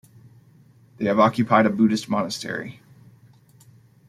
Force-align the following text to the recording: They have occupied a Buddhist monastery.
They 0.97 1.05
have 1.05 1.19
occupied 1.19 1.67
a 1.67 1.69
Buddhist 1.69 2.09
monastery. 2.09 2.81